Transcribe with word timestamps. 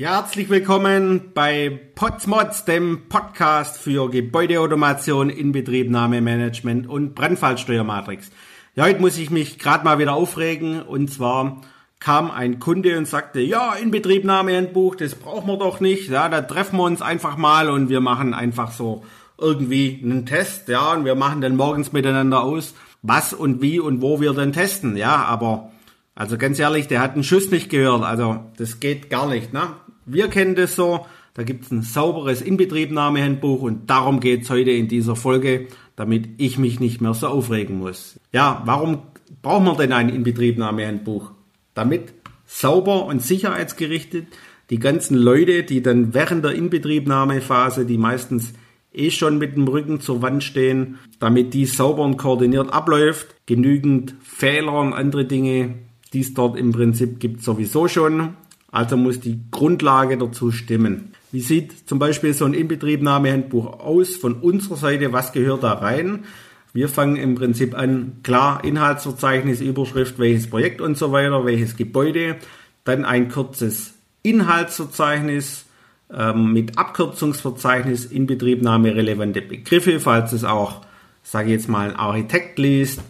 Ja, 0.00 0.22
herzlich 0.22 0.48
willkommen 0.48 1.32
bei 1.34 1.78
Potsmods, 1.94 2.64
dem 2.64 3.10
Podcast 3.10 3.76
für 3.76 4.08
Gebäudeautomation, 4.08 5.28
Inbetriebnahmemanagement 5.28 6.88
und 6.88 7.14
Brandfallsteuermatrix. 7.14 8.30
Ja, 8.74 8.84
heute 8.84 9.02
muss 9.02 9.18
ich 9.18 9.28
mich 9.28 9.58
gerade 9.58 9.84
mal 9.84 9.98
wieder 9.98 10.14
aufregen 10.14 10.80
und 10.80 11.12
zwar 11.12 11.60
kam 11.98 12.30
ein 12.30 12.60
Kunde 12.60 12.96
und 12.96 13.08
sagte, 13.08 13.40
ja, 13.40 13.74
Inbetriebnahmehandbuch, 13.74 14.94
das 14.94 15.16
brauchen 15.16 15.46
wir 15.48 15.58
doch 15.58 15.80
nicht. 15.80 16.08
Ja, 16.08 16.30
da 16.30 16.40
treffen 16.40 16.78
wir 16.78 16.84
uns 16.84 17.02
einfach 17.02 17.36
mal 17.36 17.68
und 17.68 17.90
wir 17.90 18.00
machen 18.00 18.32
einfach 18.32 18.72
so 18.72 19.04
irgendwie 19.36 20.00
einen 20.02 20.24
Test, 20.24 20.68
ja, 20.68 20.94
und 20.94 21.04
wir 21.04 21.14
machen 21.14 21.42
dann 21.42 21.56
morgens 21.56 21.92
miteinander 21.92 22.42
aus, 22.42 22.72
was 23.02 23.34
und 23.34 23.60
wie 23.60 23.78
und 23.78 24.00
wo 24.00 24.18
wir 24.18 24.32
denn 24.32 24.54
testen, 24.54 24.96
ja, 24.96 25.16
aber 25.16 25.72
also 26.14 26.38
ganz 26.38 26.58
ehrlich, 26.58 26.88
der 26.88 27.02
hat 27.02 27.12
einen 27.12 27.24
Schuss 27.24 27.50
nicht 27.50 27.68
gehört, 27.68 28.02
also 28.02 28.46
das 28.56 28.80
geht 28.80 29.10
gar 29.10 29.28
nicht, 29.28 29.52
ne? 29.52 29.74
Wir 30.12 30.26
kennen 30.26 30.56
das 30.56 30.74
so, 30.74 31.06
da 31.34 31.44
gibt 31.44 31.66
es 31.66 31.70
ein 31.70 31.82
sauberes 31.82 32.42
Inbetriebnahmehandbuch 32.42 33.62
und 33.62 33.88
darum 33.88 34.18
geht 34.18 34.42
es 34.42 34.50
heute 34.50 34.72
in 34.72 34.88
dieser 34.88 35.14
Folge, 35.14 35.68
damit 35.94 36.28
ich 36.38 36.58
mich 36.58 36.80
nicht 36.80 37.00
mehr 37.00 37.14
so 37.14 37.28
aufregen 37.28 37.78
muss. 37.78 38.18
Ja, 38.32 38.62
warum 38.64 39.02
braucht 39.40 39.64
man 39.64 39.76
denn 39.76 39.92
ein 39.92 40.08
Inbetriebnahmehandbuch? 40.08 41.30
Damit 41.74 42.12
sauber 42.44 43.06
und 43.06 43.22
sicherheitsgerichtet 43.22 44.26
die 44.70 44.80
ganzen 44.80 45.16
Leute, 45.16 45.62
die 45.62 45.80
dann 45.80 46.12
während 46.12 46.44
der 46.44 46.54
Inbetriebnahmephase, 46.54 47.86
die 47.86 47.98
meistens 47.98 48.52
eh 48.92 49.12
schon 49.12 49.38
mit 49.38 49.54
dem 49.54 49.68
Rücken 49.68 50.00
zur 50.00 50.22
Wand 50.22 50.42
stehen, 50.42 50.98
damit 51.20 51.54
die 51.54 51.66
sauber 51.66 52.02
und 52.02 52.16
koordiniert 52.16 52.72
abläuft, 52.72 53.36
genügend 53.46 54.16
Fehler 54.24 54.72
und 54.80 54.92
andere 54.92 55.24
Dinge, 55.24 55.76
die 56.12 56.20
es 56.20 56.34
dort 56.34 56.58
im 56.58 56.72
Prinzip 56.72 57.20
gibt, 57.20 57.44
sowieso 57.44 57.86
schon 57.86 58.34
also 58.72 58.96
muss 58.96 59.20
die 59.20 59.40
Grundlage 59.50 60.16
dazu 60.16 60.52
stimmen. 60.52 61.12
Wie 61.32 61.40
sieht 61.40 61.88
zum 61.88 61.98
Beispiel 61.98 62.34
so 62.34 62.44
ein 62.44 62.54
Inbetriebnahmehandbuch 62.54 63.80
aus 63.80 64.16
von 64.16 64.34
unserer 64.34 64.76
Seite? 64.76 65.12
Was 65.12 65.32
gehört 65.32 65.62
da 65.62 65.74
rein? 65.74 66.24
Wir 66.72 66.88
fangen 66.88 67.16
im 67.16 67.34
Prinzip 67.34 67.76
an, 67.76 68.18
klar, 68.22 68.62
Inhaltsverzeichnis, 68.64 69.60
Überschrift, 69.60 70.18
welches 70.18 70.48
Projekt 70.48 70.80
und 70.80 70.96
so 70.96 71.10
weiter, 71.10 71.44
welches 71.44 71.76
Gebäude. 71.76 72.36
Dann 72.84 73.04
ein 73.04 73.28
kurzes 73.28 73.94
Inhaltsverzeichnis 74.22 75.66
ähm, 76.12 76.52
mit 76.52 76.78
Abkürzungsverzeichnis, 76.78 78.06
Inbetriebnahme 78.06 78.94
relevante 78.94 79.42
Begriffe, 79.42 79.98
falls 79.98 80.32
es 80.32 80.44
auch, 80.44 80.82
sage 81.22 81.48
ich 81.48 81.54
jetzt 81.54 81.68
mal, 81.68 81.90
ein 81.90 81.96
Architekt 81.96 82.58
liest 82.58 83.00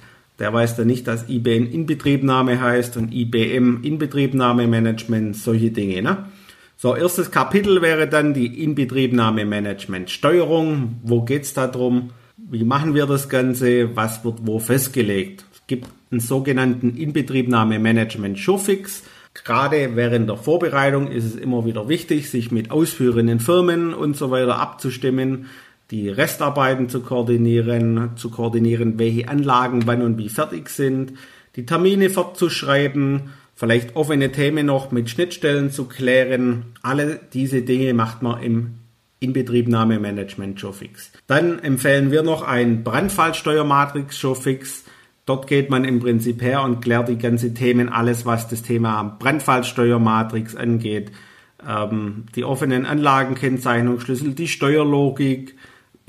der 0.41 0.53
weiß 0.53 0.77
dann 0.77 0.87
nicht, 0.87 1.07
dass 1.07 1.29
IBM 1.29 1.71
Inbetriebnahme 1.71 2.61
heißt 2.61 2.97
und 2.97 3.13
IBM 3.13 3.83
Inbetriebnahmemanagement, 3.83 5.37
solche 5.37 5.71
Dinge. 5.71 6.03
Ne? 6.03 6.25
So, 6.77 6.97
erstes 6.97 7.31
Kapitel 7.31 7.83
wäre 7.83 8.09
dann 8.09 8.33
die 8.33 8.65
Inbetriebnahmemanagement 8.65 10.09
Steuerung. 10.11 10.97
Wo 11.03 11.23
geht 11.23 11.43
es 11.43 11.53
darum? 11.53 12.11
Wie 12.39 12.65
machen 12.65 12.95
wir 12.95 13.05
das 13.05 13.29
Ganze? 13.29 13.95
Was 13.95 14.25
wird 14.25 14.39
wo 14.45 14.59
festgelegt? 14.59 15.45
Es 15.53 15.67
gibt 15.67 15.89
einen 16.11 16.21
sogenannten 16.21 16.97
Inbetriebnahmemanagement 16.97 18.39
Showfix. 18.39 19.05
Gerade 19.35 19.95
während 19.95 20.29
der 20.29 20.39
Vorbereitung 20.39 21.09
ist 21.09 21.25
es 21.25 21.37
immer 21.37 21.67
wieder 21.67 21.89
wichtig, 21.89 22.31
sich 22.31 22.51
mit 22.51 22.71
ausführenden 22.71 23.41
Firmen 23.41 23.93
und 23.93 24.17
so 24.17 24.31
weiter 24.31 24.59
abzustimmen 24.59 25.47
die 25.91 26.09
Restarbeiten 26.09 26.89
zu 26.89 27.01
koordinieren, 27.01 28.11
zu 28.17 28.31
koordinieren, 28.31 28.99
welche 28.99 29.29
Anlagen 29.29 29.87
wann 29.87 30.03
und 30.03 30.19
wie 30.19 30.29
fertig 30.29 30.69
sind, 30.69 31.15
die 31.57 31.67
Termine 31.67 32.11
fortzuschreiben, 32.11 33.31
vielleicht 33.57 33.97
offene 33.97 34.31
Themen 34.31 34.67
noch 34.67 34.93
mit 34.93 35.11
Schnittstellen 35.11 35.71
zu 35.71 35.87
klären. 35.87 36.67
Alle 36.83 37.21
diese 37.33 37.63
Dinge 37.63 37.93
macht 37.93 38.23
man 38.23 38.41
im 38.43 38.75
Inbetriebnahmemanagement 39.19 40.59
Showfix. 40.59 41.13
Dann 41.27 41.59
empfehlen 41.59 42.11
wir 42.11 42.23
noch 42.23 42.43
ein 42.43 42.85
Brandfallsteuermatrix 42.85 44.19
Showfix. 44.19 44.85
Dort 45.27 45.47
geht 45.47 45.71
man 45.71 45.85
im 45.85 46.01
Prinzip 46.01 46.41
her 46.41 46.63
und 46.63 46.81
klärt 46.81 47.09
die 47.09 47.19
ganzen 47.19 47.55
Themen, 47.55 47.89
alles 47.89 48.25
was 48.25 48.49
das 48.49 48.63
Thema 48.63 49.17
Brandfallsteuermatrix 49.19 50.57
angeht. 50.57 51.13
Ähm, 51.69 52.25
die 52.35 52.45
offenen 52.45 52.87
Anlagenkennzeichnungsschlüssel, 52.87 54.33
die 54.33 54.49
Steuerlogik, 54.49 55.57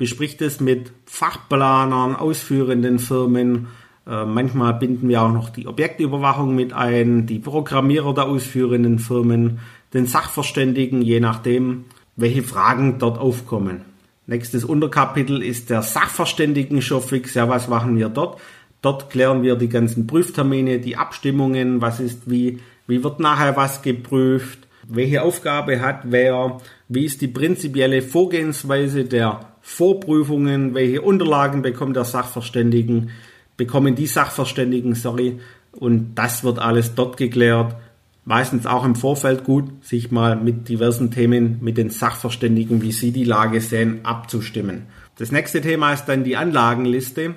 bespricht 0.02 0.42
es 0.42 0.58
mit 0.58 0.90
Fachplanern, 1.04 2.16
ausführenden 2.16 2.98
Firmen. 2.98 3.68
Äh, 4.04 4.24
manchmal 4.24 4.74
binden 4.74 5.08
wir 5.08 5.22
auch 5.22 5.32
noch 5.32 5.48
die 5.48 5.68
Objektüberwachung 5.68 6.56
mit 6.56 6.72
ein, 6.72 7.26
die 7.26 7.38
Programmierer 7.38 8.12
der 8.12 8.24
ausführenden 8.24 8.98
Firmen, 8.98 9.60
den 9.94 10.06
Sachverständigen, 10.06 11.02
je 11.02 11.20
nachdem, 11.20 11.84
welche 12.16 12.42
Fragen 12.42 12.98
dort 12.98 13.16
aufkommen. 13.16 13.82
Nächstes 14.26 14.64
Unterkapitel 14.64 15.40
ist 15.40 15.70
der 15.70 15.82
Sachverständigen-Showfix. 15.82 17.34
Ja, 17.34 17.48
was 17.48 17.68
machen 17.68 17.96
wir 17.96 18.08
dort? 18.08 18.40
Dort 18.80 19.08
klären 19.08 19.44
wir 19.44 19.54
die 19.54 19.68
ganzen 19.68 20.08
Prüftermine, 20.08 20.80
die 20.80 20.96
Abstimmungen, 20.96 21.80
was 21.80 22.00
ist 22.00 22.28
wie, 22.28 22.58
wie 22.88 23.04
wird 23.04 23.20
nachher 23.20 23.56
was 23.56 23.82
geprüft, 23.82 24.66
welche 24.88 25.22
Aufgabe 25.22 25.80
hat 25.80 26.00
wer, 26.06 26.58
wie 26.88 27.04
ist 27.04 27.20
die 27.20 27.28
prinzipielle 27.28 28.02
Vorgehensweise 28.02 29.04
der 29.04 29.51
Vorprüfungen, 29.62 30.74
welche 30.74 31.00
Unterlagen 31.00 31.62
bekommt 31.62 31.96
der 31.96 32.04
Sachverständigen, 32.04 33.10
bekommen 33.56 33.94
die 33.94 34.06
Sachverständigen, 34.06 34.94
sorry, 34.94 35.38
und 35.72 36.16
das 36.16 36.44
wird 36.44 36.58
alles 36.58 36.94
dort 36.94 37.16
geklärt. 37.16 37.76
Meistens 38.24 38.66
auch 38.66 38.84
im 38.84 38.94
Vorfeld 38.94 39.44
gut, 39.44 39.84
sich 39.84 40.10
mal 40.10 40.36
mit 40.36 40.68
diversen 40.68 41.10
Themen 41.10 41.58
mit 41.60 41.76
den 41.76 41.90
Sachverständigen, 41.90 42.82
wie 42.82 42.92
sie 42.92 43.10
die 43.10 43.24
Lage 43.24 43.60
sehen, 43.60 44.00
abzustimmen. 44.04 44.86
Das 45.16 45.32
nächste 45.32 45.60
Thema 45.60 45.92
ist 45.92 46.04
dann 46.04 46.22
die 46.22 46.36
Anlagenliste. 46.36 47.34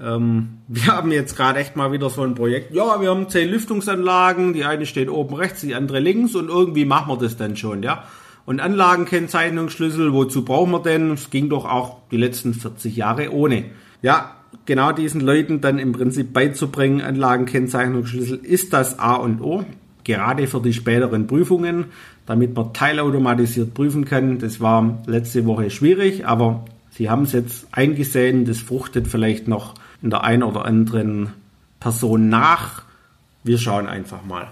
Ähm, 0.00 0.58
wir 0.68 0.86
haben 0.86 1.10
jetzt 1.10 1.36
gerade 1.36 1.58
echt 1.58 1.76
mal 1.76 1.90
wieder 1.92 2.10
so 2.10 2.22
ein 2.22 2.34
Projekt. 2.34 2.74
Ja, 2.74 3.00
wir 3.00 3.10
haben 3.10 3.28
zehn 3.28 3.48
Lüftungsanlagen, 3.48 4.52
die 4.52 4.64
eine 4.64 4.86
steht 4.86 5.08
oben 5.08 5.34
rechts, 5.34 5.62
die 5.62 5.74
andere 5.74 5.98
links 5.98 6.34
und 6.34 6.48
irgendwie 6.48 6.84
machen 6.84 7.08
wir 7.08 7.18
das 7.18 7.36
dann 7.36 7.56
schon, 7.56 7.82
ja. 7.82 8.04
Und 8.48 8.60
Anlagenkennzeichnungsschlüssel, 8.60 10.14
wozu 10.14 10.42
brauchen 10.42 10.70
wir 10.72 10.80
denn? 10.80 11.10
Es 11.10 11.28
ging 11.28 11.50
doch 11.50 11.66
auch 11.66 11.98
die 12.10 12.16
letzten 12.16 12.54
40 12.54 12.96
Jahre 12.96 13.30
ohne. 13.30 13.66
Ja, 14.00 14.36
genau 14.64 14.92
diesen 14.92 15.20
Leuten 15.20 15.60
dann 15.60 15.78
im 15.78 15.92
Prinzip 15.92 16.32
beizubringen, 16.32 17.02
Anlagenkennzeichnungsschlüssel 17.02 18.38
ist 18.38 18.72
das 18.72 18.98
A 18.98 19.16
und 19.16 19.42
O, 19.42 19.66
gerade 20.02 20.46
für 20.46 20.62
die 20.62 20.72
späteren 20.72 21.26
Prüfungen, 21.26 21.88
damit 22.24 22.56
man 22.56 22.72
teilautomatisiert 22.72 23.74
prüfen 23.74 24.06
kann. 24.06 24.38
Das 24.38 24.62
war 24.62 25.02
letzte 25.04 25.44
Woche 25.44 25.68
schwierig, 25.68 26.26
aber 26.26 26.64
Sie 26.88 27.10
haben 27.10 27.24
es 27.24 27.32
jetzt 27.32 27.66
eingesehen, 27.72 28.46
das 28.46 28.60
fruchtet 28.60 29.08
vielleicht 29.08 29.46
noch 29.46 29.74
in 30.00 30.08
der 30.08 30.24
einen 30.24 30.42
oder 30.42 30.64
anderen 30.64 31.34
Person 31.80 32.30
nach. 32.30 32.82
Wir 33.44 33.58
schauen 33.58 33.88
einfach 33.88 34.24
mal. 34.24 34.48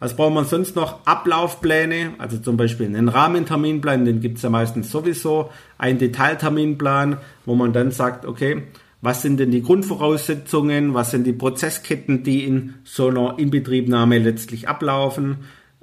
Was 0.00 0.14
braucht 0.14 0.34
man 0.34 0.44
sonst 0.44 0.76
noch? 0.76 1.04
Ablaufpläne, 1.06 2.12
also 2.18 2.38
zum 2.38 2.56
Beispiel 2.56 2.86
einen 2.86 3.08
Rahmenterminplan, 3.08 4.04
den 4.04 4.20
gibt 4.20 4.36
es 4.36 4.42
ja 4.42 4.50
meistens 4.50 4.90
sowieso, 4.90 5.50
einen 5.76 5.98
Detailterminplan, 5.98 7.16
wo 7.44 7.56
man 7.56 7.72
dann 7.72 7.90
sagt, 7.90 8.24
okay, 8.24 8.62
was 9.00 9.22
sind 9.22 9.38
denn 9.40 9.50
die 9.50 9.62
Grundvoraussetzungen, 9.62 10.94
was 10.94 11.10
sind 11.10 11.26
die 11.26 11.32
Prozessketten, 11.32 12.22
die 12.22 12.44
in 12.44 12.74
so 12.84 13.08
einer 13.08 13.38
Inbetriebnahme 13.38 14.18
letztlich 14.18 14.68
ablaufen, 14.68 15.38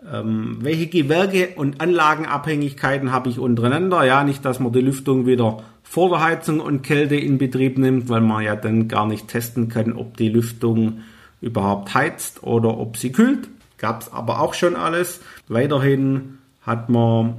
ähm, 0.10 0.58
welche 0.62 0.88
Gewerke 0.88 1.50
und 1.56 1.82
Anlagenabhängigkeiten 1.82 3.12
habe 3.12 3.30
ich 3.30 3.40
untereinander, 3.40 4.06
ja, 4.06 4.24
nicht, 4.24 4.46
dass 4.46 4.60
man 4.60 4.72
die 4.72 4.82
Lüftung 4.82 5.26
wieder 5.26 5.64
vor 5.84 6.10
der 6.10 6.24
Heizung 6.24 6.62
und 6.62 6.84
Kälte 6.84 7.16
in 7.16 7.38
Betrieb 7.38 7.78
nimmt, 7.78 8.08
weil 8.08 8.22
man 8.22 8.44
ja 8.44 8.56
dann 8.56 8.88
gar 8.88 9.08
nicht 9.08 9.28
testen 9.28 9.68
kann, 9.68 9.94
ob 9.94 10.16
die 10.16 10.30
Lüftung 10.30 11.02
überhaupt 11.42 11.94
heizt 11.94 12.44
oder 12.44 12.78
ob 12.78 12.98
sie 12.98 13.12
kühlt 13.12 13.50
gab 13.78 14.02
es 14.02 14.14
aber 14.14 14.42
auch 14.42 14.54
schon 14.54 14.76
alles. 14.76 15.22
Weiterhin 15.48 16.40
hat 16.62 16.90
man 16.90 17.36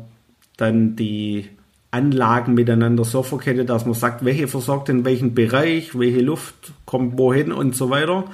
dann 0.56 0.96
die 0.96 1.48
Anlagen 1.90 2.54
miteinander 2.54 3.04
so 3.04 3.22
verkettet, 3.22 3.70
dass 3.70 3.84
man 3.86 3.94
sagt, 3.94 4.24
welche 4.24 4.48
versorgt 4.48 4.88
in 4.88 5.04
welchen 5.04 5.34
Bereich, 5.34 5.98
welche 5.98 6.20
Luft 6.20 6.72
kommt 6.84 7.18
wohin 7.18 7.52
und 7.52 7.74
so 7.74 7.90
weiter. 7.90 8.24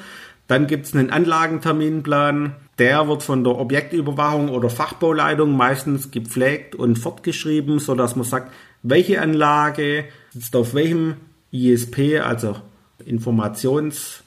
Dann 0.49 0.67
gibt 0.67 0.87
es 0.87 0.95
einen 0.95 1.11
Anlagenterminplan, 1.11 2.57
der 2.79 3.09
wird 3.09 3.23
von 3.23 3.45
der 3.45 3.57
Objektüberwachung 3.57 4.49
oder 4.49 4.69
Fachbauleitung 4.69 5.57
meistens 5.57 6.11
gepflegt 6.11 6.75
und 6.75 6.99
fortgeschrieben, 6.99 7.79
sodass 7.79 8.17
man 8.17 8.25
sagt, 8.25 8.53
welche 8.83 9.21
Anlage 9.21 10.05
sitzt 10.31 10.57
auf 10.57 10.75
welchem 10.75 11.17
ISP, 11.53 12.19
also 12.19 12.57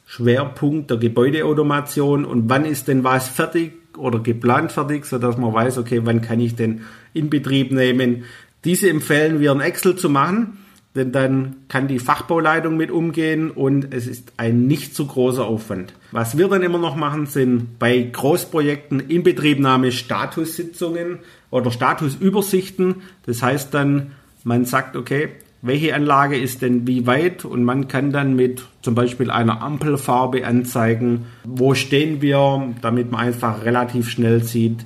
Informationsschwerpunkt 0.05 0.89
der 0.89 0.97
Gebäudeautomation 0.97 2.25
und 2.25 2.49
wann 2.49 2.65
ist 2.65 2.87
denn 2.87 3.03
was 3.03 3.27
fertig 3.27 3.73
oder 3.97 4.19
geplant 4.19 4.71
fertig, 4.71 5.05
sodass 5.05 5.37
man 5.37 5.53
weiß, 5.53 5.77
okay, 5.77 6.01
wann 6.03 6.21
kann 6.21 6.39
ich 6.39 6.55
denn 6.55 6.81
in 7.13 7.29
Betrieb 7.29 7.71
nehmen. 7.71 8.23
Diese 8.63 8.89
empfehlen 8.89 9.39
wir 9.39 9.51
in 9.51 9.61
Excel 9.61 9.95
zu 9.95 10.09
machen. 10.09 10.59
denn 10.95 11.11
dann 11.11 11.57
kann 11.67 11.89
die 11.89 11.99
Fachbauleitung 11.99 12.77
mit 12.77 12.89
umgehen 12.89 13.51
und 13.51 13.93
es 13.93 14.07
ist 14.07 14.31
ein 14.37 14.65
nicht 14.65 14.95
zu 14.95 15.07
großer 15.07 15.45
Aufwand. 15.45 15.93
Was 16.11 16.37
wir 16.37 16.47
dann 16.47 16.63
immer 16.63 16.77
noch 16.77 16.95
machen, 16.95 17.25
sind 17.25 17.77
bei 17.79 18.01
Großprojekten 18.01 19.01
Inbetriebnahme 19.01 19.91
Statussitzungen 19.91 21.19
oder 21.51 21.69
Statusübersichten. 21.69 23.01
Das 23.25 23.43
heißt 23.43 23.73
dann, 23.73 24.11
man 24.45 24.63
sagt, 24.63 24.95
okay, 24.95 25.31
welche 25.65 25.95
Anlage 25.95 26.37
ist 26.37 26.61
denn 26.61 26.85
wie 26.87 27.07
weit 27.07 27.43
und 27.43 27.63
man 27.63 27.87
kann 27.87 28.11
dann 28.11 28.35
mit 28.35 28.63
zum 28.81 28.93
Beispiel 28.93 29.31
einer 29.31 29.61
Ampelfarbe 29.61 30.45
anzeigen, 30.45 31.25
wo 31.43 31.73
stehen 31.73 32.21
wir, 32.21 32.73
damit 32.81 33.11
man 33.11 33.21
einfach 33.21 33.65
relativ 33.65 34.09
schnell 34.09 34.43
sieht, 34.43 34.85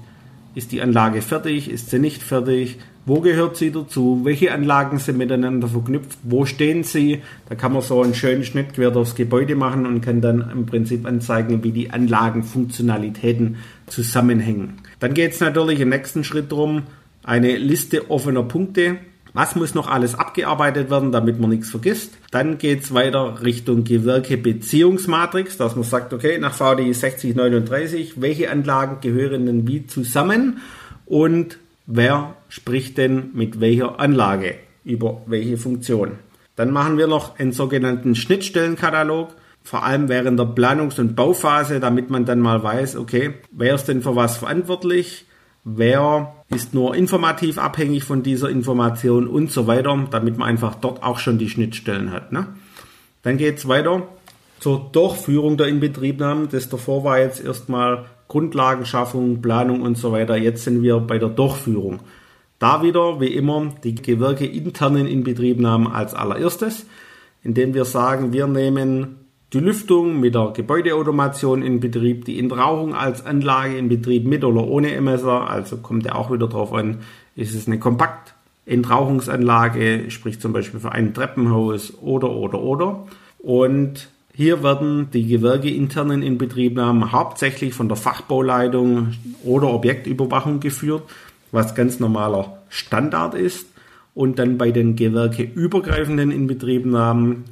ist 0.56 0.72
die 0.72 0.81
Anlage 0.81 1.22
fertig, 1.22 1.70
ist 1.70 1.90
sie 1.90 2.00
nicht 2.00 2.24
fertig, 2.24 2.78
wo 3.06 3.22
gehört 3.22 3.58
sie 3.58 3.72
dazu? 3.72 4.22
Welche 4.24 4.54
Anlagen 4.54 5.00
sind 5.00 5.18
miteinander 5.18 5.68
verknüpft? 5.68 6.20
Wo 6.22 6.46
stehen 6.46 6.84
sie? 6.84 7.24
Da 7.48 7.56
kann 7.56 7.74
man 7.74 7.82
so 7.82 8.04
einen 8.04 8.14
schönen 8.14 8.44
Schnitt 8.44 8.75
quer 8.75 8.92
durchs 8.92 9.16
Gebäude 9.16 9.56
machen 9.56 9.88
und 9.88 10.02
kann 10.02 10.22
dann 10.22 10.48
im 10.52 10.68
Prinzip 10.68 11.08
anzeigen, 11.08 11.64
wie 11.64 11.72
die 11.72 11.90
Anlagenfunktionalitäten 11.90 13.58
zusammenhängen. 13.88 14.75
Dann 15.00 15.16
geht 15.16 15.32
es 15.32 15.40
natürlich 15.40 15.80
im 15.80 15.90
nächsten 15.90 16.24
Schritt 16.24 16.52
darum, 16.52 16.84
eine 17.24 17.58
Liste 17.58 18.12
offener 18.12 18.44
Punkte. 18.44 18.98
Was 19.41 19.56
muss 19.56 19.74
noch 19.74 19.88
alles 19.88 20.15
abgearbeitet 20.15 20.89
werden, 20.89 21.13
damit 21.13 21.39
man 21.39 21.50
nichts 21.50 21.69
vergisst? 21.69 22.12
Dann 22.30 22.57
geht 22.57 22.83
es 22.83 22.94
weiter 22.94 23.41
Richtung 23.41 23.86
Gewerke-Beziehungsmatrix, 23.86 25.56
dass 25.56 25.77
man 25.77 25.86
sagt, 25.86 26.12
okay, 26.12 26.38
nach 26.39 26.53
VDI 26.53 26.91
6039, 26.91 28.19
welche 28.19 28.51
Anlagen 28.51 28.97
gehören 29.00 29.45
denn 29.45 29.65
wie 29.65 29.88
zusammen? 29.88 30.59
Und 31.06 31.57
wer 31.86 32.36
spricht 32.50 32.97
denn 32.97 33.30
mit 33.33 33.62
welcher 33.62 34.01
Anlage 34.01 34.56
über 34.83 35.21
welche 35.25 35.56
Funktion. 35.56 36.19
Dann 36.57 36.71
machen 36.71 36.97
wir 36.97 37.07
noch 37.07 37.39
einen 37.39 37.53
sogenannten 37.53 38.15
Schnittstellenkatalog, 38.15 39.30
vor 39.63 39.86
allem 39.86 40.09
während 40.09 40.38
der 40.38 40.47
Planungs- 40.47 41.00
und 41.00 41.15
Bauphase, 41.15 41.80
damit 41.80 42.09
man 42.09 42.25
dann 42.25 42.41
mal 42.41 42.62
weiß, 42.62 42.97
okay, 42.97 43.36
wer 43.53 43.75
ist 43.75 43.86
denn 43.86 44.01
für 44.01 44.18
was 44.18 44.36
verantwortlich, 44.36 45.27
wer 45.75 46.33
ist 46.50 46.74
nur 46.74 46.95
informativ 46.95 47.57
abhängig 47.57 48.04
von 48.04 48.24
dieser 48.24 48.50
Information 48.50 49.27
und 49.27 49.51
so 49.51 49.68
weiter, 49.68 50.07
damit 50.10 50.38
man 50.38 50.50
einfach 50.50 50.75
dort 50.75 51.04
auch 51.04 51.19
schon 51.19 51.38
die 51.38 51.50
Schnittstellen 51.50 52.12
hat. 52.12 52.31
Ne? 52.31 52.48
Dann 53.24 53.38
geht 53.38 53.57
es 53.57 53.68
weiter 53.68 54.07
zur 54.60 54.89
Durchführung 54.92 55.57
der 55.57 55.68
Inbetriebnahmen. 55.68 56.50
Das 56.50 56.69
davor 56.69 57.04
war 57.04 57.19
jetzt 57.19 57.44
erstmal 57.44 58.06
Grundlagenschaffung, 58.27 59.42
Planung 59.42 59.81
und 59.81 59.98
so 59.98 60.12
weiter. 60.12 60.38
Jetzt 60.38 60.63
sind 60.63 60.83
wir 60.83 61.00
bei 61.00 61.18
der 61.18 61.30
Durchführung. 61.30 62.00
Da 62.60 62.83
wieder, 62.83 63.22
wie 63.22 63.33
immer, 63.33 63.74
die 63.83 63.95
Gewerke 63.95 64.45
internen 64.45 65.07
Inbetriebnahmen 65.07 65.88
als 65.88 66.13
allererstes, 66.13 66.86
indem 67.42 67.74
wir 67.74 67.86
sagen, 67.86 68.33
wir 68.33 68.48
nehmen 68.48 69.19
die 69.54 69.60
Lüftung 69.60 70.19
mit 70.19 70.36
der 70.36 70.51
Gebäudeautomation 70.56 71.63
in 71.63 71.80
Betrieb, 71.80 72.25
die 72.25 72.40
Entrauchung 72.40 72.94
als 72.94 73.25
Anlage 73.25 73.78
in 73.78 73.90
Betrieb 73.90 74.25
mit 74.25 74.44
oder 74.44 74.68
ohne 74.68 74.92
Emesser, 74.94 75.50
also 75.50 75.78
kommt 75.78 76.06
ja 76.06 76.16
auch 76.16 76.31
wieder 76.31 76.48
drauf 76.48 76.72
an, 76.74 77.00
ist 77.36 77.56
es 77.56 77.68
eine 77.68 77.80
kompakt 77.80 78.36
Entrauchungsanlage, 78.66 80.12
sprich 80.12 80.40
zum 80.40 80.54
Beispiel 80.54 80.80
für 80.80 80.92
ein 80.92 81.13
Treppenhaus 81.13 81.94
oder 82.01 82.30
oder 82.30 82.62
oder. 82.62 83.07
Und 83.40 84.10
hier 84.36 84.63
werden 84.63 85.10
die 85.12 85.25
gewerkeinternen 85.25 86.22
Inbetriebnahmen 86.22 87.12
hauptsächlich 87.12 87.74
von 87.74 87.88
der 87.88 87.98
Fachbauleitung 87.98 89.13
oder 89.44 89.74
Objektüberwachung 89.74 90.60
geführt, 90.60 91.04
was 91.51 91.74
ganz 91.74 92.00
normaler 92.00 92.60
Standard 92.69 93.34
ist. 93.34 93.68
Und 94.13 94.38
dann 94.38 94.57
bei 94.57 94.72
den 94.72 94.96
gewerkeübergreifenden 94.96 96.31
Inbetriebnahmen, 96.31 97.46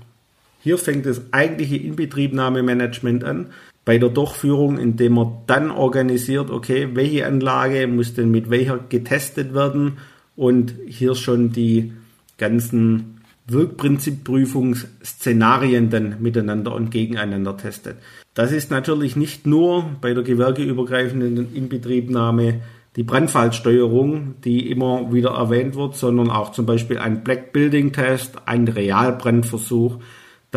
hier 0.67 0.77
fängt 0.77 1.05
das 1.05 1.21
eigentliche 1.31 1.77
Inbetriebnahmemanagement 1.77 3.23
an. 3.23 3.51
Bei 3.85 3.97
der 3.97 4.09
Durchführung, 4.09 4.77
indem 4.77 5.13
man 5.13 5.37
dann 5.47 5.71
organisiert, 5.71 6.51
okay, 6.51 6.89
welche 6.91 7.25
Anlage 7.25 7.87
muss 7.87 8.15
denn 8.15 8.31
mit 8.31 8.49
welcher 8.49 8.77
getestet 8.77 9.53
werden 9.53 9.93
und 10.35 10.73
hier 10.85 11.15
schon 11.15 11.53
die 11.53 11.93
ganzen 12.37 13.21
Wirkprinzipprüfungsszenarien 13.47 15.89
dann 15.89 16.21
miteinander 16.21 16.75
und 16.75 16.91
gegeneinander 16.91 17.55
testet. 17.55 17.95
Das 18.33 18.51
ist 18.51 18.69
natürlich 18.69 19.15
nicht 19.15 19.47
nur 19.47 19.89
bei 20.01 20.13
der 20.13 20.23
gewerkeübergreifenden 20.23 21.55
Inbetriebnahme 21.55 22.59
die 22.97 23.03
Brandfallsteuerung, 23.03 24.35
die 24.43 24.69
immer 24.69 25.13
wieder 25.13 25.29
erwähnt 25.29 25.75
wird, 25.75 25.95
sondern 25.95 26.29
auch 26.29 26.51
zum 26.51 26.65
Beispiel 26.65 26.97
ein 26.97 27.23
Black 27.23 27.53
Building 27.53 27.93
Test, 27.93 28.35
ein 28.45 28.67
Realbrandversuch, 28.67 29.99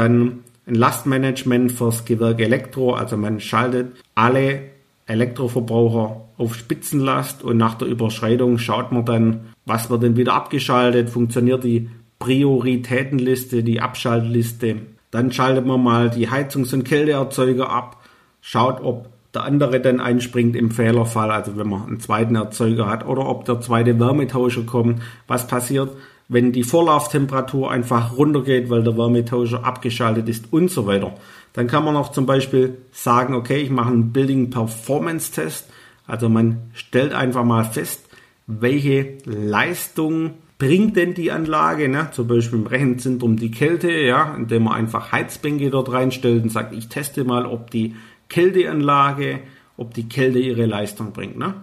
dann 0.00 0.40
ein 0.66 0.74
Lastmanagement 0.74 1.72
fürs 1.72 2.04
Gewerk 2.04 2.40
Elektro, 2.40 2.94
also 2.94 3.16
man 3.16 3.40
schaltet 3.40 3.92
alle 4.14 4.62
Elektroverbraucher 5.06 6.22
auf 6.38 6.54
Spitzenlast 6.54 7.42
und 7.42 7.56
nach 7.56 7.74
der 7.74 7.88
Überschreitung 7.88 8.58
schaut 8.58 8.92
man 8.92 9.04
dann, 9.04 9.40
was 9.66 9.90
wird 9.90 10.02
denn 10.02 10.16
wieder 10.16 10.34
abgeschaltet, 10.34 11.10
funktioniert 11.10 11.64
die 11.64 11.90
Prioritätenliste, 12.18 13.62
die 13.62 13.80
Abschaltliste. 13.80 14.76
Dann 15.10 15.32
schaltet 15.32 15.66
man 15.66 15.82
mal 15.82 16.10
die 16.10 16.28
Heizungs- 16.28 16.72
und 16.72 16.84
Kälteerzeuger 16.84 17.68
ab, 17.68 17.96
schaut, 18.40 18.80
ob 18.82 19.08
der 19.34 19.44
andere 19.44 19.80
dann 19.80 20.00
einspringt 20.00 20.56
im 20.56 20.70
Fehlerfall, 20.70 21.30
also 21.30 21.56
wenn 21.56 21.68
man 21.68 21.86
einen 21.86 22.00
zweiten 22.00 22.36
Erzeuger 22.36 22.86
hat, 22.86 23.06
oder 23.06 23.28
ob 23.28 23.44
der 23.44 23.60
zweite 23.60 23.98
Wärmetauscher 23.98 24.62
kommt. 24.62 25.02
Was 25.26 25.46
passiert, 25.46 25.90
wenn 26.30 26.52
die 26.52 26.62
Vorlauftemperatur 26.62 27.70
einfach 27.70 28.16
runtergeht, 28.16 28.70
weil 28.70 28.84
der 28.84 28.96
Wärmetauscher 28.96 29.64
abgeschaltet 29.64 30.28
ist 30.28 30.52
und 30.52 30.70
so 30.70 30.86
weiter. 30.86 31.14
Dann 31.54 31.66
kann 31.66 31.84
man 31.84 31.94
noch 31.94 32.12
zum 32.12 32.24
Beispiel 32.24 32.78
sagen, 32.92 33.34
okay, 33.34 33.60
ich 33.60 33.70
mache 33.70 33.90
einen 33.90 34.12
Building 34.12 34.48
Performance 34.48 35.32
Test. 35.32 35.68
Also 36.06 36.28
man 36.28 36.70
stellt 36.72 37.12
einfach 37.12 37.44
mal 37.44 37.64
fest, 37.64 38.08
welche 38.46 39.18
Leistung 39.24 40.34
bringt 40.56 40.96
denn 40.96 41.14
die 41.14 41.32
Anlage, 41.32 41.88
ne? 41.88 42.10
zum 42.12 42.28
Beispiel 42.28 42.60
im 42.60 42.66
Rechenzentrum 42.66 43.36
die 43.36 43.50
Kälte, 43.50 43.90
ja, 43.90 44.32
indem 44.36 44.64
man 44.64 44.74
einfach 44.74 45.10
Heizbänke 45.10 45.70
dort 45.70 45.90
reinstellt 45.90 46.44
und 46.44 46.50
sagt, 46.50 46.72
ich 46.74 46.88
teste 46.88 47.24
mal, 47.24 47.44
ob 47.44 47.72
die 47.72 47.96
Kälteanlage, 48.28 49.40
ob 49.76 49.94
die 49.94 50.08
Kälte 50.08 50.38
ihre 50.38 50.66
Leistung 50.66 51.12
bringt. 51.12 51.36
Ne? 51.36 51.54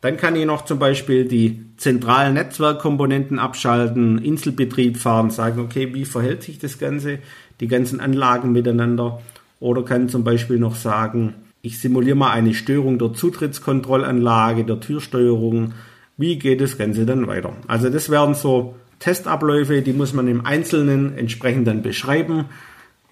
Dann 0.00 0.16
kann 0.16 0.36
ich 0.36 0.46
noch 0.46 0.64
zum 0.64 0.78
Beispiel 0.78 1.26
die 1.26 1.66
zentralen 1.76 2.34
Netzwerkkomponenten 2.34 3.38
abschalten, 3.38 4.18
Inselbetrieb 4.18 4.96
fahren, 4.96 5.30
sagen, 5.30 5.60
okay, 5.60 5.92
wie 5.94 6.06
verhält 6.06 6.42
sich 6.42 6.58
das 6.58 6.78
Ganze, 6.78 7.18
die 7.60 7.68
ganzen 7.68 8.00
Anlagen 8.00 8.52
miteinander. 8.52 9.20
Oder 9.60 9.84
kann 9.84 10.08
zum 10.08 10.24
Beispiel 10.24 10.58
noch 10.58 10.74
sagen, 10.74 11.34
ich 11.60 11.78
simuliere 11.78 12.16
mal 12.16 12.30
eine 12.30 12.54
Störung 12.54 12.98
der 12.98 13.12
Zutrittskontrollanlage, 13.12 14.64
der 14.64 14.80
Türsteuerung, 14.80 15.74
wie 16.16 16.38
geht 16.38 16.62
das 16.62 16.78
Ganze 16.78 17.04
dann 17.04 17.26
weiter. 17.26 17.52
Also 17.66 17.90
das 17.90 18.08
wären 18.08 18.34
so 18.34 18.76
Testabläufe, 19.00 19.82
die 19.82 19.92
muss 19.92 20.14
man 20.14 20.28
im 20.28 20.46
Einzelnen 20.46 21.16
entsprechend 21.16 21.66
dann 21.66 21.82
beschreiben, 21.82 22.46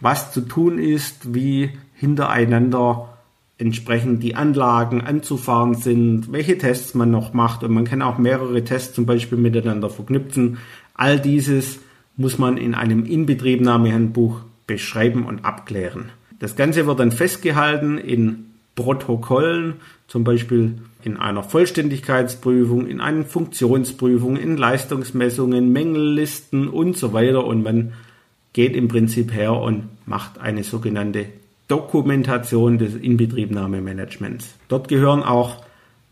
was 0.01 0.33
zu 0.33 0.43
tun 0.43 0.79
ist, 0.79 1.35
wie 1.35 1.71
hintereinander 1.95 3.18
entsprechend 3.59 4.23
die 4.23 4.37
Anlagen 4.37 5.01
anzufahren 5.01 5.75
sind, 5.75 6.33
welche 6.33 6.59
Tests 6.59 6.95
man 6.95 7.11
noch 7.11 7.35
macht 7.35 7.65
und 7.65 7.73
man 7.73 7.85
kann 7.85 8.03
auch 8.03 8.17
mehrere 8.17 8.63
Tests 8.63 8.95
zum 8.95 9.05
Beispiel 9.05 9.37
miteinander 9.37 9.91
verknüpfen. 9.91 10.59
All 10.95 11.19
dieses 11.19 11.81
muss 12.17 12.39
man 12.39 12.57
in 12.57 12.75
einem 12.75 13.05
Inbetriebnahmehandbuch 13.05 14.41
beschreiben 14.67 15.27
und 15.27 15.45
abklären. 15.45 16.11
Das 16.39 16.55
Ganze 16.55 16.87
wird 16.87 17.01
dann 17.01 17.11
festgehalten 17.11 17.99
in 17.99 18.47
Protokollen, 18.77 19.75
zum 20.07 20.23
Beispiel 20.23 20.79
in 21.03 21.17
einer 21.17 21.43
Vollständigkeitsprüfung, 21.43 22.87
in 22.87 23.01
einer 23.01 23.25
Funktionsprüfung, 23.25 24.37
in 24.37 24.57
Leistungsmessungen, 24.57 25.73
Mängellisten 25.73 26.69
und 26.69 26.97
so 26.97 27.13
weiter. 27.13 27.45
Und 27.45 27.65
man 27.65 27.93
geht 28.53 28.77
im 28.77 28.87
Prinzip 28.87 29.33
her 29.33 29.55
und 29.55 29.89
macht 30.07 30.39
eine 30.39 30.63
sogenannte 30.63 31.27
Dokumentation 31.69 32.79
des 32.79 32.95
Inbetriebnahmemanagements. 32.95 34.57
Dort 34.69 34.89
gehören 34.89 35.23
auch 35.23 35.63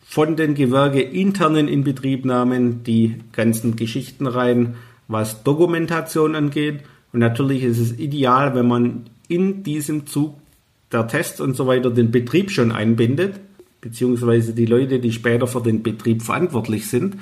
von 0.06 0.36
den 0.36 0.54
Gewerke 0.54 1.00
internen 1.00 1.66
Inbetriebnahmen 1.66 2.84
die 2.84 3.16
ganzen 3.32 3.74
Geschichten 3.74 4.26
rein, 4.26 4.76
was 5.08 5.42
Dokumentation 5.42 6.34
angeht. 6.34 6.82
Und 7.12 7.20
natürlich 7.20 7.64
ist 7.64 7.78
es 7.78 7.98
ideal, 7.98 8.54
wenn 8.54 8.68
man 8.68 9.06
in 9.28 9.62
diesem 9.62 10.06
Zug 10.06 10.34
der 10.92 11.08
Test 11.08 11.40
und 11.40 11.56
so 11.56 11.66
weiter 11.66 11.90
den 11.90 12.12
Betrieb 12.12 12.50
schon 12.50 12.70
einbindet, 12.70 13.40
beziehungsweise 13.80 14.54
die 14.54 14.66
Leute, 14.66 15.00
die 15.00 15.12
später 15.12 15.46
für 15.46 15.62
den 15.62 15.82
Betrieb 15.82 16.22
verantwortlich 16.22 16.88
sind, 16.88 17.16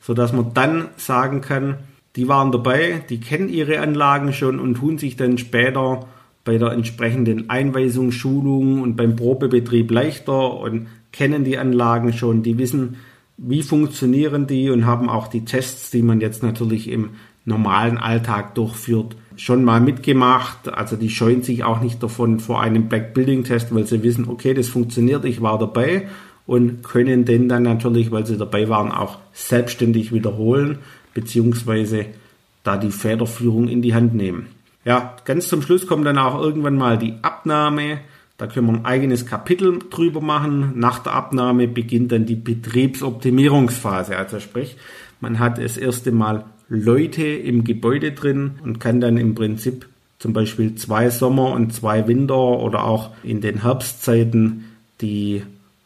sodass 0.00 0.32
man 0.32 0.54
dann 0.54 0.88
sagen 0.96 1.40
kann, 1.40 1.78
die 2.16 2.28
waren 2.28 2.52
dabei, 2.52 3.02
die 3.08 3.20
kennen 3.20 3.48
ihre 3.48 3.80
Anlagen 3.80 4.32
schon 4.32 4.60
und 4.60 4.74
tun 4.76 4.98
sich 4.98 5.16
dann 5.16 5.38
später 5.38 6.06
bei 6.48 6.56
der 6.56 6.72
entsprechenden 6.72 7.50
Einweisung, 7.50 8.10
Schulung 8.10 8.80
und 8.80 8.96
beim 8.96 9.16
Probebetrieb 9.16 9.90
leichter 9.90 10.58
und 10.58 10.86
kennen 11.12 11.44
die 11.44 11.58
Anlagen 11.58 12.14
schon, 12.14 12.42
die 12.42 12.56
wissen, 12.56 12.96
wie 13.36 13.62
funktionieren 13.62 14.46
die 14.46 14.70
und 14.70 14.86
haben 14.86 15.10
auch 15.10 15.28
die 15.28 15.44
Tests, 15.44 15.90
die 15.90 16.00
man 16.00 16.22
jetzt 16.22 16.42
natürlich 16.42 16.88
im 16.88 17.10
normalen 17.44 17.98
Alltag 17.98 18.54
durchführt, 18.54 19.14
schon 19.36 19.62
mal 19.62 19.82
mitgemacht. 19.82 20.72
Also 20.72 20.96
die 20.96 21.10
scheuen 21.10 21.42
sich 21.42 21.64
auch 21.64 21.82
nicht 21.82 22.02
davon 22.02 22.40
vor 22.40 22.62
einem 22.62 22.88
Black 22.88 23.12
Building 23.12 23.44
Test, 23.44 23.74
weil 23.74 23.84
sie 23.84 24.02
wissen, 24.02 24.26
okay, 24.26 24.54
das 24.54 24.68
funktioniert, 24.68 25.26
ich 25.26 25.42
war 25.42 25.58
dabei 25.58 26.08
und 26.46 26.82
können 26.82 27.26
den 27.26 27.50
dann 27.50 27.64
natürlich, 27.64 28.10
weil 28.10 28.24
sie 28.24 28.38
dabei 28.38 28.70
waren, 28.70 28.90
auch 28.90 29.18
selbstständig 29.34 30.14
wiederholen, 30.14 30.78
beziehungsweise 31.12 32.06
da 32.64 32.78
die 32.78 32.90
Federführung 32.90 33.68
in 33.68 33.82
die 33.82 33.92
Hand 33.92 34.14
nehmen. 34.14 34.46
Ja, 34.88 35.16
ganz 35.26 35.48
zum 35.48 35.60
Schluss 35.60 35.86
kommt 35.86 36.06
dann 36.06 36.16
auch 36.16 36.40
irgendwann 36.40 36.76
mal 36.76 36.96
die 36.96 37.12
Abnahme. 37.20 37.98
Da 38.38 38.46
können 38.46 38.68
wir 38.68 38.72
ein 38.72 38.86
eigenes 38.86 39.26
Kapitel 39.26 39.80
drüber 39.90 40.22
machen. 40.22 40.72
Nach 40.76 41.00
der 41.00 41.12
Abnahme 41.12 41.68
beginnt 41.68 42.10
dann 42.10 42.24
die 42.24 42.36
Betriebsoptimierungsphase. 42.36 44.16
Also 44.16 44.40
sprich, 44.40 44.78
man 45.20 45.40
hat 45.40 45.58
das 45.58 45.76
erste 45.76 46.10
Mal 46.10 46.46
Leute 46.70 47.26
im 47.26 47.64
Gebäude 47.64 48.12
drin 48.12 48.52
und 48.64 48.80
kann 48.80 49.02
dann 49.02 49.18
im 49.18 49.34
Prinzip 49.34 49.86
zum 50.18 50.32
Beispiel 50.32 50.74
zwei 50.76 51.10
Sommer 51.10 51.52
und 51.52 51.74
zwei 51.74 52.08
Winter 52.08 52.38
oder 52.38 52.84
auch 52.84 53.10
in 53.22 53.42
den 53.42 53.60
Herbstzeiten 53.60 54.64
die 55.02 55.42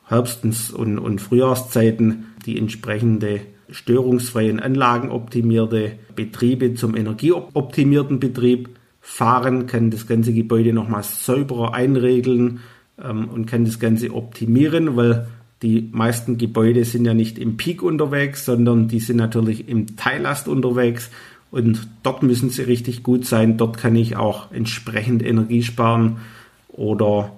Herbstens- 0.09 0.71
und, 0.71 1.00
und 1.00 1.21
Frühjahrszeiten 1.21 2.26
die 2.47 2.56
entsprechende 2.56 3.40
störungsfreien 3.68 4.61
Anlagen 4.61 5.11
optimierte 5.11 5.99
Betriebe 6.14 6.75
zum 6.75 6.94
energieoptimierten 6.94 8.21
Betrieb 8.21 8.68
fahren, 9.02 9.66
kann 9.66 9.90
das 9.90 10.06
ganze 10.06 10.32
Gebäude 10.32 10.73
nochmal 10.73 11.02
sauberer 11.02 11.75
einregeln 11.75 12.61
ähm, 13.02 13.28
und 13.28 13.47
kann 13.47 13.66
das 13.66 13.78
Ganze 13.78 14.14
optimieren, 14.14 14.97
weil 14.97 15.26
die 15.61 15.90
meisten 15.92 16.38
Gebäude 16.38 16.85
sind 16.85 17.04
ja 17.04 17.12
nicht 17.12 17.38
im 17.38 17.56
Peak 17.56 17.82
unterwegs, 17.82 18.44
sondern 18.44 18.88
die 18.88 19.00
sind 19.00 19.16
natürlich 19.16 19.68
im 19.68 19.97
Teillast 19.97 20.49
unterwegs 20.49 21.11
und 21.50 21.87
dort 22.02 22.23
müssen 22.23 22.49
sie 22.50 22.62
richtig 22.62 23.02
gut 23.02 23.26
sein. 23.26 23.59
Dort 23.59 23.76
kann 23.76 23.94
ich 23.94 24.16
auch 24.16 24.50
entsprechend 24.52 25.23
Energie 25.23 25.62
sparen 25.62 26.18
oder 26.68 27.32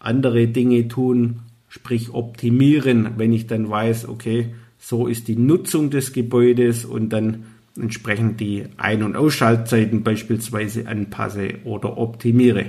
andere 0.00 0.48
Dinge 0.48 0.88
tun, 0.88 1.40
sprich 1.68 2.12
optimieren, 2.12 3.10
wenn 3.16 3.32
ich 3.32 3.46
dann 3.46 3.70
weiß, 3.70 4.08
okay, 4.08 4.54
so 4.78 5.06
ist 5.06 5.28
die 5.28 5.36
Nutzung 5.36 5.90
des 5.90 6.12
Gebäudes 6.12 6.84
und 6.84 7.10
dann 7.10 7.44
entsprechend 7.76 8.40
die 8.40 8.66
Ein- 8.76 9.02
und 9.02 9.16
Ausschaltzeiten 9.16 10.02
beispielsweise 10.02 10.86
anpasse 10.86 11.54
oder 11.64 11.98
optimiere. 11.98 12.66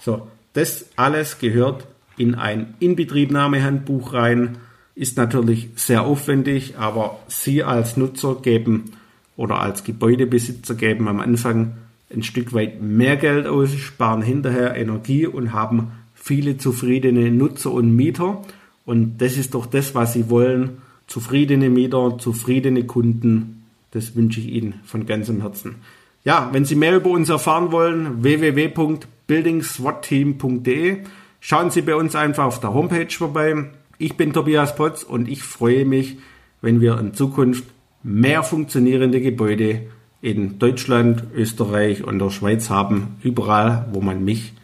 So, 0.00 0.28
das 0.52 0.86
alles 0.96 1.38
gehört 1.38 1.86
in 2.16 2.34
ein 2.34 2.74
Inbetriebnahmehandbuch 2.78 4.12
rein, 4.12 4.58
ist 4.94 5.16
natürlich 5.16 5.70
sehr 5.76 6.02
aufwendig, 6.02 6.74
aber 6.76 7.18
Sie 7.28 7.62
als 7.62 7.96
Nutzer 7.96 8.36
geben 8.42 8.92
oder 9.36 9.60
als 9.60 9.84
Gebäudebesitzer 9.84 10.74
geben 10.74 11.08
am 11.08 11.20
Anfang 11.20 11.72
ein 12.14 12.22
Stück 12.22 12.52
weit 12.52 12.82
mehr 12.82 13.16
Geld 13.16 13.46
aus, 13.46 13.74
sparen 13.74 14.22
hinterher 14.22 14.76
Energie 14.76 15.26
und 15.26 15.52
haben 15.52 15.92
viele 16.14 16.58
zufriedene 16.58 17.30
Nutzer 17.30 17.72
und 17.72 17.96
Mieter. 17.96 18.42
Und 18.84 19.18
das 19.18 19.36
ist 19.36 19.54
doch 19.54 19.66
das, 19.66 19.94
was 19.94 20.12
Sie 20.12 20.28
wollen. 20.28 20.78
Zufriedene 21.06 21.70
Mieter, 21.70 22.18
zufriedene 22.18 22.84
Kunden. 22.84 23.61
Das 23.92 24.16
wünsche 24.16 24.40
ich 24.40 24.48
Ihnen 24.48 24.80
von 24.84 25.06
ganzem 25.06 25.42
Herzen. 25.42 25.76
Ja, 26.24 26.48
wenn 26.52 26.64
Sie 26.64 26.74
mehr 26.74 26.96
über 26.96 27.10
uns 27.10 27.28
erfahren 27.28 27.70
wollen, 27.72 28.22
www.buildingswatteam.de. 28.22 30.98
Schauen 31.40 31.70
Sie 31.70 31.82
bei 31.82 31.94
uns 31.94 32.14
einfach 32.14 32.44
auf 32.44 32.60
der 32.60 32.72
Homepage 32.74 33.10
vorbei. 33.10 33.70
Ich 33.98 34.16
bin 34.16 34.32
Tobias 34.32 34.76
Potz 34.76 35.02
und 35.02 35.28
ich 35.28 35.42
freue 35.42 35.84
mich, 35.84 36.16
wenn 36.60 36.80
wir 36.80 36.98
in 36.98 37.14
Zukunft 37.14 37.64
mehr 38.02 38.42
funktionierende 38.42 39.20
Gebäude 39.20 39.82
in 40.20 40.58
Deutschland, 40.58 41.24
Österreich 41.34 42.04
und 42.04 42.18
der 42.20 42.30
Schweiz 42.30 42.70
haben, 42.70 43.16
überall, 43.22 43.86
wo 43.92 44.00
man 44.00 44.24
mich 44.24 44.54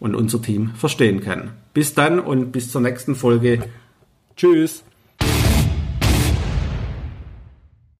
und 0.00 0.14
unser 0.14 0.42
Team 0.42 0.70
verstehen 0.74 1.20
kann. 1.20 1.50
Bis 1.74 1.94
dann 1.94 2.18
und 2.18 2.50
bis 2.50 2.70
zur 2.70 2.80
nächsten 2.80 3.14
Folge. 3.14 3.62
Tschüss. 4.36 4.82